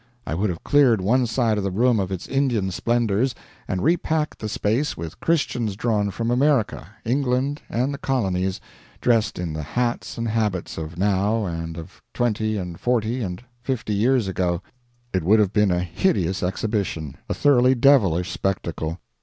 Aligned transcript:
I 0.25 0.33
would 0.33 0.49
have 0.49 0.63
cleared 0.63 0.99
one 0.99 1.27
side 1.27 1.59
of 1.59 1.63
the 1.63 1.69
room 1.69 1.99
of 1.99 2.11
its 2.11 2.25
Indian 2.27 2.71
splendors 2.71 3.35
and 3.67 3.83
repacked 3.83 4.39
the 4.39 4.49
space 4.49 4.97
with 4.97 5.19
Christians 5.19 5.75
drawn 5.75 6.09
from 6.09 6.31
America, 6.31 6.87
England, 7.05 7.61
and 7.69 7.93
the 7.93 7.99
Colonies, 7.99 8.59
dressed 8.99 9.37
in 9.37 9.53
the 9.53 9.61
hats 9.61 10.17
and 10.17 10.27
habits 10.27 10.79
of 10.79 10.97
now, 10.97 11.45
and 11.45 11.77
of 11.77 12.01
twenty 12.15 12.57
and 12.57 12.79
forty 12.79 13.21
and 13.21 13.43
fifty 13.61 13.93
years 13.93 14.27
ago. 14.27 14.63
It 15.13 15.23
would 15.23 15.37
have 15.37 15.53
been 15.53 15.69
a 15.69 15.81
hideous 15.83 16.41
exhibition, 16.41 17.17
a 17.29 17.35
thoroughly 17.35 17.75
devilish 17.75 18.31
spectacle. 18.31 18.97